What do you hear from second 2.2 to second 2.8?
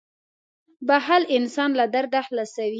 خلاصوي.